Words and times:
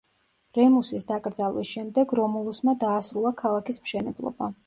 რემუსის 0.57 1.03
დაკრძალვის 1.11 1.73
შემდეგ 1.73 2.15
რომულუსმა 2.21 2.75
დაასრულა 2.87 3.35
ქალაქის 3.45 3.83
მშენებლობა. 3.85 4.51